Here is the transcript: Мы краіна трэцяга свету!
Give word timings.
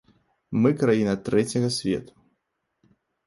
Мы 0.61 0.69
краіна 0.83 1.13
трэцяга 1.27 1.69
свету! 1.77 2.13